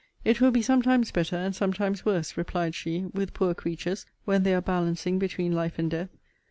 [0.25, 4.55] It will be sometimes better, and sometimes worse, replied she, with poor creatures, when they
[4.55, 6.09] are balancing between life and death.